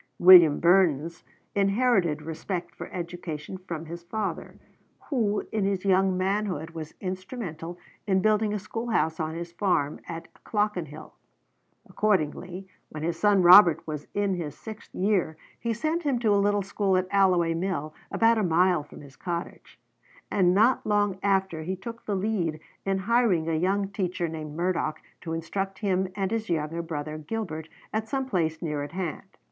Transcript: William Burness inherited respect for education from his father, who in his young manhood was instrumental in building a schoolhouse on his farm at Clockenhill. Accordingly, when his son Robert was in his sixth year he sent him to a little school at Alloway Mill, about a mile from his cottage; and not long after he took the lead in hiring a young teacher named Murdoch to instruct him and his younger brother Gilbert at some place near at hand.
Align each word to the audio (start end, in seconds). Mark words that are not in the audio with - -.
William 0.17 0.59
Burness 0.59 1.21
inherited 1.53 2.23
respect 2.23 2.73
for 2.73 2.91
education 2.91 3.59
from 3.67 3.85
his 3.85 4.01
father, 4.01 4.59
who 5.11 5.47
in 5.51 5.63
his 5.63 5.85
young 5.85 6.17
manhood 6.17 6.71
was 6.71 6.95
instrumental 7.01 7.77
in 8.07 8.19
building 8.19 8.51
a 8.51 8.57
schoolhouse 8.57 9.19
on 9.19 9.35
his 9.35 9.51
farm 9.51 9.99
at 10.07 10.27
Clockenhill. 10.43 11.13
Accordingly, 11.87 12.67
when 12.89 13.03
his 13.03 13.19
son 13.19 13.43
Robert 13.43 13.85
was 13.85 14.07
in 14.15 14.33
his 14.33 14.57
sixth 14.57 14.91
year 14.95 15.37
he 15.59 15.71
sent 15.71 16.01
him 16.01 16.17
to 16.17 16.33
a 16.33 16.41
little 16.43 16.63
school 16.63 16.97
at 16.97 17.05
Alloway 17.11 17.53
Mill, 17.53 17.93
about 18.11 18.39
a 18.39 18.43
mile 18.43 18.81
from 18.81 19.01
his 19.01 19.15
cottage; 19.15 19.79
and 20.31 20.55
not 20.55 20.83
long 20.83 21.19
after 21.21 21.61
he 21.61 21.75
took 21.75 22.05
the 22.07 22.15
lead 22.15 22.59
in 22.87 22.97
hiring 22.97 23.47
a 23.47 23.53
young 23.53 23.87
teacher 23.89 24.27
named 24.27 24.55
Murdoch 24.55 24.99
to 25.21 25.33
instruct 25.33 25.77
him 25.77 26.07
and 26.15 26.31
his 26.31 26.49
younger 26.49 26.81
brother 26.81 27.19
Gilbert 27.19 27.69
at 27.93 28.07
some 28.09 28.25
place 28.25 28.63
near 28.63 28.81
at 28.81 28.93
hand. 28.93 29.37